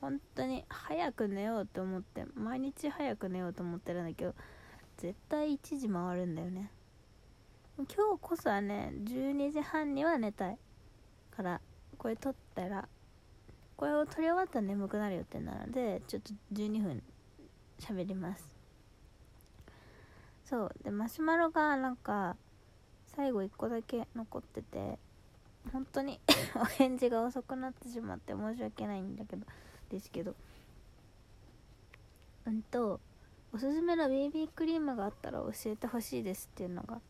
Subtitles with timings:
[0.00, 4.34] 本当に早く寝ようと思って毎日早く寝ようと思ってるんだけど
[4.98, 6.70] 絶対1時回るんだよね。
[7.76, 10.58] 今日こそはね12時半には寝たい
[11.30, 11.60] から
[11.98, 12.88] これ撮ったら
[13.76, 17.02] これを撮り終わったら眠くなる予定なのでちょっと12分
[17.78, 18.56] 喋ります。
[20.44, 22.36] そうでマシュマロがなんか
[23.06, 24.98] 最後1個だけ残ってて
[25.72, 26.20] 本当に
[26.54, 29.44] お返事が遅くなってしまって申し訳ないんだけど
[29.90, 30.34] ですけど。
[32.46, 33.00] うんと
[33.52, 37.00] おすすめの BB クリームがあったら教えてほしいですっていうのが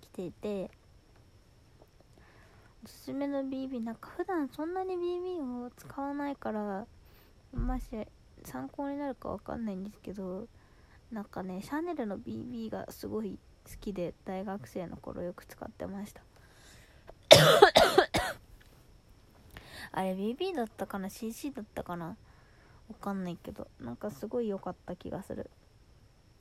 [0.00, 0.70] 来ていて。
[2.82, 6.86] おすすめの BB なんか普段そんなに BB を使わないから
[7.52, 7.84] まし
[8.44, 10.46] 参考になるかわかんないんですけど
[11.12, 16.22] なんかねシャネルの BB がすごい好きで大学生の頃よく使ってました。
[19.92, 22.16] あれ BB だったかな？CC だったかな？
[22.88, 25.50] わかんないけどなんかすごい良かった気がする。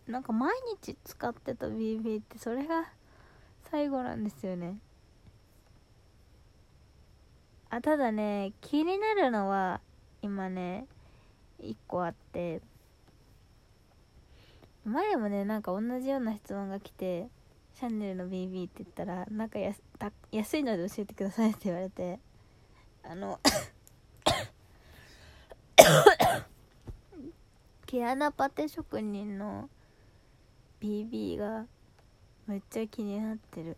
[0.07, 2.85] なんか毎日使ってた BB ってそれが
[3.69, 4.77] 最後なんですよね。
[7.69, 9.81] あただね気になるのは
[10.21, 10.87] 今ね
[11.61, 12.61] 1個あって。
[14.85, 17.27] 前もねなんか同じような質問が来て
[17.75, 19.59] シャンネルの BB って言ったらなんか
[20.31, 22.19] 安いので教えてくださいって言われて。
[23.03, 23.39] あの
[27.85, 29.69] 毛穴パテ職人の
[30.81, 31.65] BB が
[32.45, 33.77] めっちゃ気になってる。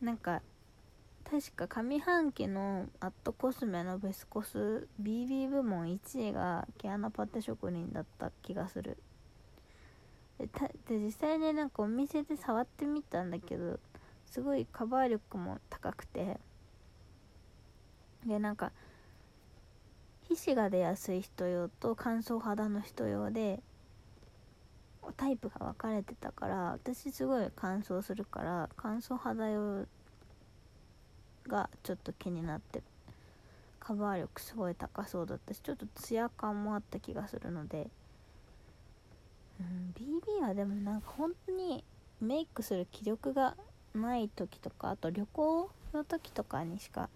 [0.00, 0.42] なんか
[1.30, 8.96] 確か上半期のアットコスメのベスコス BB 部門1位が毛穴パテ職人だった気がする。
[10.38, 13.78] で実際ねなんかお店で触ってみたんだけど
[14.26, 16.40] すごいカバー力も高くて。
[18.28, 18.72] でなんか
[20.28, 23.60] 皮脂が出やすい人用と乾燥肌の人用で
[25.16, 29.86] タイプが分かれてたから私すごい乾燥するから乾燥肌用
[31.48, 32.82] がちょっと気になって
[33.80, 37.88] カバー力すごい高そうだったしちょっとツヤ感もあった気がするので、
[39.58, 41.82] うん、BB はでもなんか本当に
[42.20, 43.56] メイクする気力が
[43.94, 47.08] ない時とかあと旅行の時とかにしか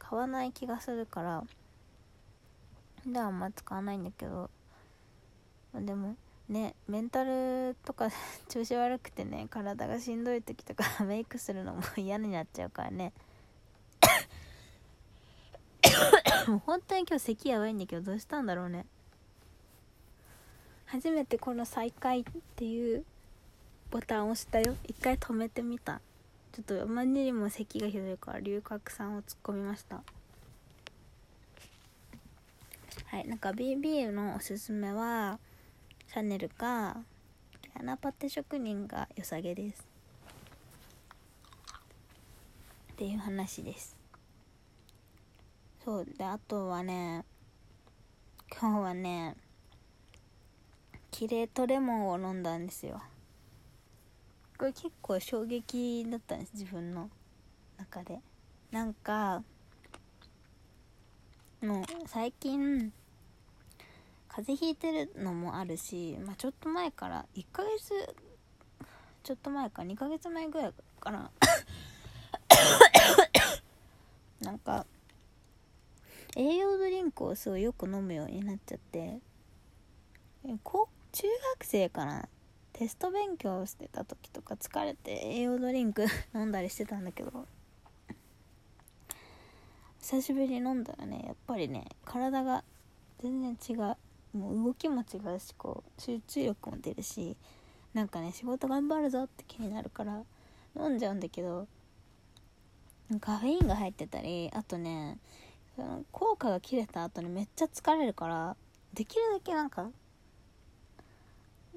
[0.00, 1.44] 使わない気がするから
[3.06, 4.50] であんま使わないんだけど
[5.74, 6.16] でも
[6.48, 8.08] ねメンタルとか
[8.48, 13.12] 調子悪くてね体がしんどい時とか メイクするのも嫌になっちゃうからね。
[16.48, 18.86] もう本当に今日咳やばいんだけどどうしたんだろうね。
[20.86, 22.24] 初めてこの再開っ
[22.56, 23.04] ていう
[23.90, 24.74] ボタンを押したよ。
[24.84, 26.00] 一回止めてみた。
[26.52, 30.02] ちょっとあまりにも咳がひどいから龍角散を突っ込みました。
[33.06, 35.38] はいなんか BB のおすすめは
[36.08, 36.96] シャネルか
[37.74, 39.86] アナパテ職人が良さげです。
[42.92, 43.96] っていう話です。
[45.84, 47.24] そうであとはね
[48.60, 49.36] 今日はね
[51.10, 53.00] キレートレモンを飲んだんですよ。
[54.60, 57.08] これ結構衝撃だったんです自分の
[57.78, 58.18] 中で。
[58.70, 59.42] なんか
[61.62, 62.92] もう最近
[64.28, 68.14] 風邪ひいてるのもあるし、まあ、ちょっと前から1ヶ月
[69.22, 71.30] ちょっと前か2ヶ月前ぐらいかな
[74.44, 74.84] なんか
[76.36, 79.20] 栄養ドリンクをすごいよく飲むようになっちゃって。
[80.62, 82.28] 高中学生かな
[82.80, 87.46] テスト勉強してた時とか疲れて栄養ドリンク 飲んだりしてたんだけど
[90.00, 92.64] 久しぶりに飲んだらねやっぱりね体が
[93.18, 93.96] 全然違う。
[94.34, 97.36] もう動きも違うしこう集中力も出るし
[97.92, 100.22] なんかね仕事頑張るぞって気になるから
[100.74, 101.68] 飲んじゃうんだけど
[103.20, 105.18] カフェインが入ってたりあとね
[105.76, 108.56] その効果が切れた後にめっちゃ疲れるから
[108.94, 109.90] できるだけなんか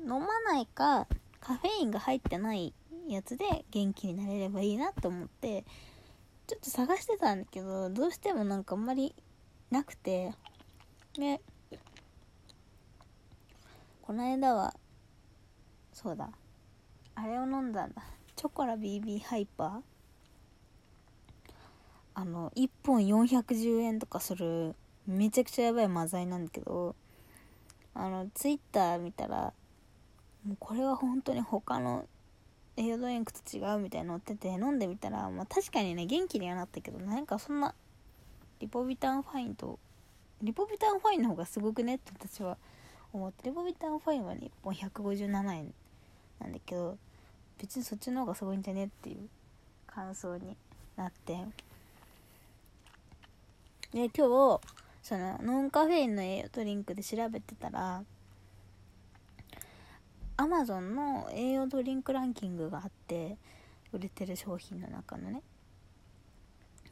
[0.03, 1.07] 飲まないか
[1.39, 2.73] カフェインが入ってない
[3.07, 5.65] やつで元気になれればいいなと思って
[6.47, 9.15] ちょっと探してたんだけどどうしてもなんかあんまり
[9.71, 10.33] なくて
[11.17, 11.41] で
[14.01, 14.73] この間は
[15.93, 16.29] そうだ
[17.15, 18.03] あれを飲んだんだ。
[18.35, 21.53] チョコラ BB ハイパー。
[22.15, 24.75] あの1本410円とかする
[25.07, 26.95] めちゃくちゃやばいマザイなんだけど
[27.95, 29.51] あのツイッター見たら
[30.45, 32.05] もうこれは本当に他の
[32.75, 37.73] 栄養ドリンクと違うみたいなのってて飲んでみたら、まあ、確かにね元気にはなったけどなんかそんな
[38.59, 39.79] リポビタンファインと
[40.41, 42.57] リポビタンファインの方がすごくねって私は
[43.13, 45.73] 思ってリポビタンファインはね1本157円
[46.39, 46.97] なんだけど
[47.59, 49.29] 別にそっちの方がすごいんじゃねっていう
[49.87, 50.57] 感想に
[50.95, 51.37] なって。
[53.93, 54.59] で今日
[55.03, 58.03] そのノンカフェインの栄養ドリンクで調べてたら
[60.35, 63.37] アマゾンの栄養ドリンクランキングがあって
[63.91, 65.41] 売れてる商品の中のね。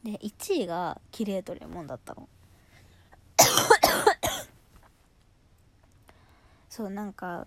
[0.04, 2.28] で1位がキレートレモンだったの。
[6.68, 7.46] そうなんか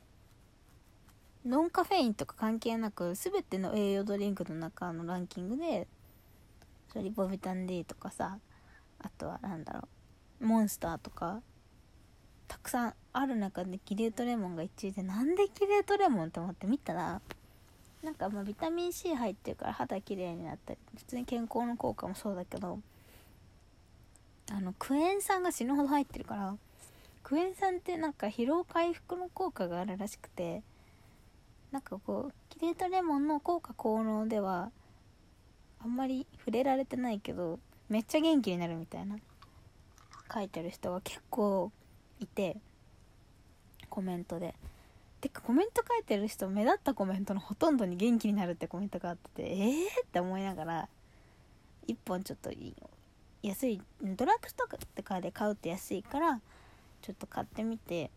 [1.45, 5.87] ノンカフェインとか関係なく全ての栄養ドリンクの中のランキングで
[6.91, 8.39] そリポビタン D とかさ
[8.99, 9.87] あとは何だろ
[10.41, 11.41] うモンスターとか
[12.47, 17.21] たくさんある中でキレートレモンが1位でなんでキレートレモンって思って見たら
[18.03, 22.79] なんかまあビタミン C 入ってるから肌きれいになったり普通に健康の効果もそうだけど
[24.51, 26.55] あのクエン酸が死ぬほど入ってるから
[27.23, 30.61] クエン酸ってなんか疲労回復の効果があるらしくて
[31.71, 34.71] なんかこうキレートレモンの効果効能では
[35.81, 39.15] あんまり触れられてないけどめっちゃ元気になるみたいな
[40.33, 41.71] 書いてる人が結構
[42.19, 42.57] いて
[43.95, 44.53] コメントで。
[45.21, 50.89] てかコメント書いてる人目立ったコメントのほとんどに元気になるってコメントがあっててえーって思いながら
[51.87, 52.51] 1本ちょっと
[53.41, 56.41] 安いドラッグストアとかで買うと安いから
[57.01, 58.11] ちょっと買ってみて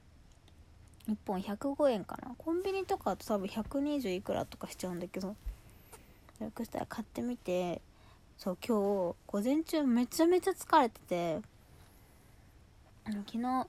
[1.09, 5.35] 1本105円かなコンビニとかだと多分120いくらとかしちゃうんだけど
[6.41, 7.81] ドラッグストア買ってみて
[8.37, 11.39] そう今日午前中めちゃめちゃ疲れてて
[13.07, 13.67] 昨日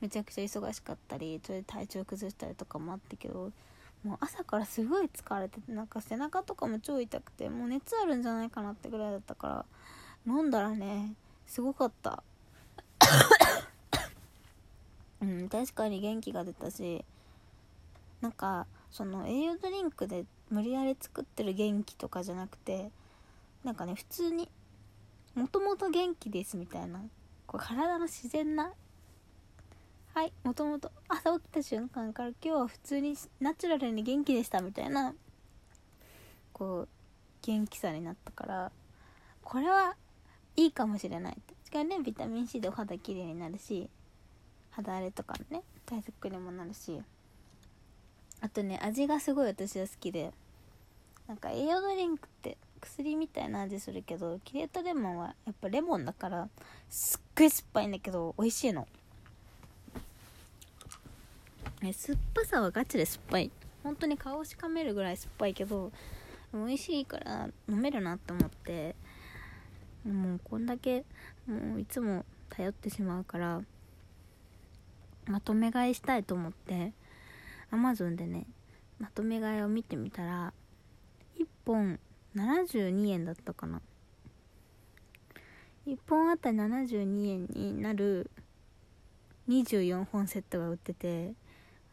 [0.00, 3.50] めちゃくちゃ忙しかったりそれで体調崩したりとかもあったけど
[4.04, 9.64] もう朝からすごい疲れててなんか背中とかも超痛くてもう熱あるんじゃないかなってぐらいだったから
[10.26, 11.14] 飲んだらね
[11.46, 12.22] すごかった。
[15.20, 17.04] うん確かに元気が出たし
[18.20, 22.90] なんかその栄養ドリンクで無理やり作ってる元気とかじゃなくて
[23.64, 24.48] なんかね普通に
[25.34, 27.00] もともと元気ですみたいな
[27.46, 28.72] こう体の自然な
[30.18, 35.14] はいもともと朝起きた瞬間から今日は普通にナチュラルに元気でしたみたいな
[36.52, 36.88] こう
[37.46, 38.72] 元気さになったから
[39.44, 39.94] これは
[40.56, 43.88] いいかもしれないしかもねビタミン C でお肌きれいになるし
[44.70, 47.00] 肌荒れとかのね対策にもなるし
[48.40, 50.32] あとね味がすごい私は好きで
[51.28, 56.48] なんか栄養ドリンクって薬みたいな味するけどキレートレモンはやっぱレモンだから
[56.90, 58.88] すっごい酸っぱいんだけど美味しいの。
[61.82, 63.50] え酸っぱさはガチで酸っぱい。
[63.82, 65.92] 本当に顔をしかめるぐらい酸っぱいけど
[66.52, 68.94] 美味しいから飲めるなって思って
[70.04, 71.04] もうこんだけ
[71.46, 73.62] もういつも頼ってしまうから
[75.26, 76.92] まとめ買いしたいと思って
[77.70, 78.46] アマゾンでね
[78.98, 80.52] まとめ買いを見てみたら
[81.38, 81.98] 1本
[82.34, 83.80] 72円だったかな。
[85.86, 88.30] 1本あたり72円になる
[89.48, 91.32] 24本セットが売ってて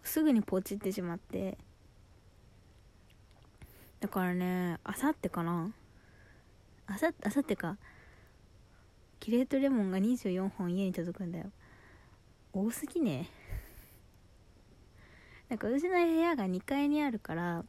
[0.05, 1.57] すぐにポチってしまって。
[3.99, 5.71] だからねあさってかな。
[6.87, 7.77] あさあさってか。
[9.19, 11.45] キレートレモンが24本家に届くんだよ。
[12.53, 13.27] 多すぎね。
[15.49, 17.65] なんか私の部屋が2階にあるから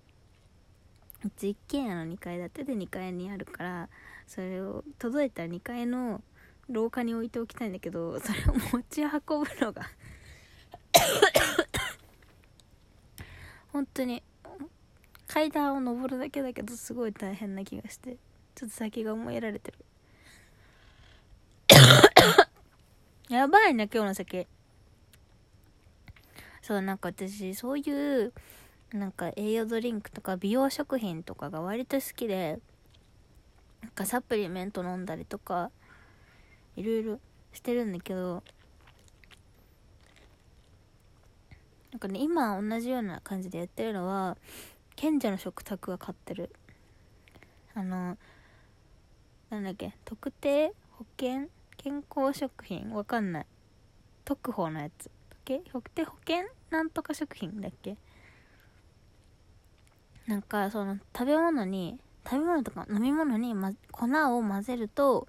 [1.24, 3.88] うち一軒家の2階建てで2階にあるから
[4.26, 6.22] それを届いたら2階の
[6.68, 9.10] 廊下に置いておきたいんだけどそれを持ち運
[9.42, 9.88] ぶのが
[13.76, 14.22] 本当に
[15.26, 18.16] 階段を登るだけだけどすごい大変な気がして
[18.54, 19.84] ちょっと先が思いやられてる。
[23.28, 24.48] やばいね今日の酒
[26.62, 28.32] そうなんか私そういう
[28.94, 32.58] なんか栄養ドリンクとか美容食品とかが割と好きで
[33.82, 35.70] なんかサプリメント飲んだりとか
[36.76, 37.20] いろいろ
[37.52, 38.42] してるんだけど
[41.96, 44.36] なんかね今同じような感じでやってるのは
[44.96, 46.50] 賢者の食卓が買ってる。
[47.74, 48.18] あの
[49.48, 51.48] なんだっけ特定保険
[51.78, 53.46] 健康食品わかんない。
[54.26, 55.10] 特保のやつ。
[55.72, 57.96] 特定保険なんとか食品だっけ？
[60.26, 64.04] なんかその食べ物に食べ物とか飲み物に、ま、粉
[64.36, 65.26] を混ぜると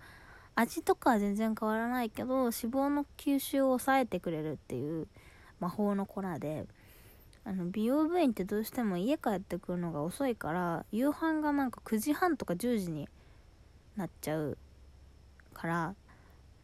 [0.56, 5.08] 味とかは全然変わらないけど脂肪の吸収を抑えてくれるっていう
[5.60, 6.66] 魔法の粉で
[7.44, 13.08] あの美容部員ってどうしても家帰ってくるのが遅いから夕飯がなんか9時半とか10時に
[13.96, 14.58] なっちゃう
[15.54, 15.96] から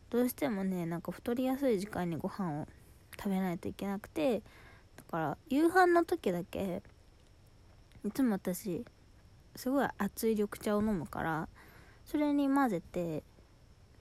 [0.10, 2.68] どうしてもねなんか太りやすい時間にご飯を
[3.18, 4.40] 食べないといけなくて
[4.98, 6.84] だから夕飯の時だけ
[8.06, 8.84] いつも私
[9.56, 11.48] すごい熱い緑茶を飲むから
[12.06, 13.24] それに混ぜて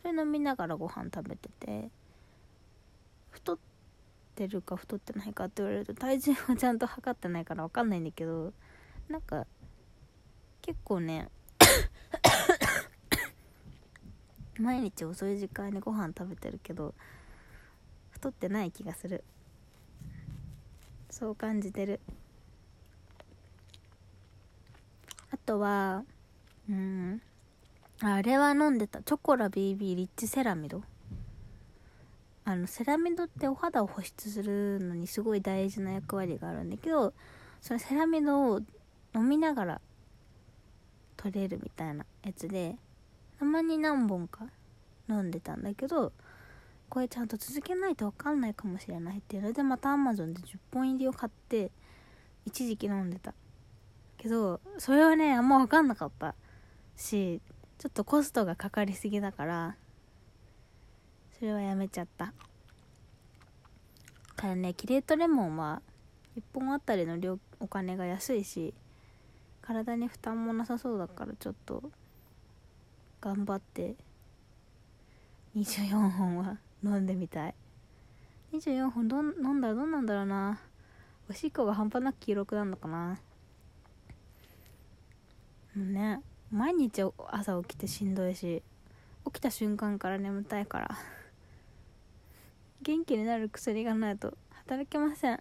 [0.02, 1.88] それ飲みながらご飯食べてて
[3.30, 3.58] 太っ
[4.34, 8.52] てるか太ってないかって言われると体重はちゃんと測ってないから分かんないんだけど
[9.08, 9.46] なんか
[10.62, 11.28] 結構ね
[14.58, 16.94] 毎日遅い時間にご飯食べてるけど
[18.10, 19.24] 太ってない気がする。
[21.10, 21.98] そう感じてる。
[25.32, 26.04] あとは
[26.68, 27.20] うん
[28.00, 29.02] あれは飲んでた。
[29.02, 30.82] チョコラ BB リッチセラミド。
[32.44, 37.14] あのセラミドってお肌を保湿するのにすごい大事な役割があるんだけど
[37.60, 38.60] そのセラミドを
[39.14, 39.80] 飲みながら
[41.16, 42.76] 取れるみたいなやつで
[43.38, 44.46] たまに何本か
[45.08, 46.12] 飲んでたんだけど
[46.88, 51.70] これちゃんと続けないと分かんないかもしれないっていうのでまた Amazon で10本入りを買って
[52.44, 53.34] 一時期飲んでた
[54.18, 56.34] けどそれはねあんま分かんなかった
[56.96, 57.40] し
[57.78, 59.76] ちょっとコストがかかりすぎだから
[61.42, 62.32] それはやめちゃった。
[64.36, 65.82] ただねキレートレモンは
[66.36, 68.72] 1本あたりの量お金が安いし
[69.60, 71.82] 体に負担もなさそうだからちょっと
[73.20, 73.96] 頑張って
[75.56, 77.54] 24本は飲んでみたい。
[78.52, 80.60] 24本どん飲んだらどうなんだろうな。
[81.28, 83.18] おしっこが半端なく黄色くなるのかな。
[85.74, 86.20] もうね
[86.52, 88.62] 毎日朝起きてしんどいし
[89.24, 90.96] 起きた瞬間から眠たいから。
[92.82, 95.40] 元気になる薬がないと働けません。